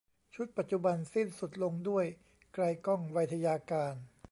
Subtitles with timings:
[0.35, 2.05] ชุดปัจจุบันสิ้นสุดลงด้วย
[2.53, 3.95] ไกลก้อง ไวทยการ